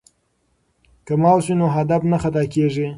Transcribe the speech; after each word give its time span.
که 1.05 1.13
ماوس 1.21 1.45
وي 1.47 1.55
نو 1.59 1.67
هدف 1.77 2.01
نه 2.11 2.17
خطا 2.23 2.43
کیږي. 2.53 2.87